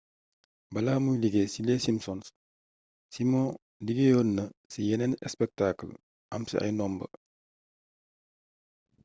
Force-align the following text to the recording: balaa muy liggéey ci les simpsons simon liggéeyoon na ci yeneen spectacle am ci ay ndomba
balaa 0.73 0.99
muy 1.03 1.17
liggéey 1.23 1.47
ci 1.53 1.59
les 1.67 1.83
simpsons 1.87 2.25
simon 3.13 3.47
liggéeyoon 3.85 4.29
na 4.37 4.43
ci 4.71 4.79
yeneen 4.89 5.13
spectacle 5.33 5.91
am 6.33 6.41
ci 6.49 6.55
ay 6.59 6.71
ndomba 6.73 7.05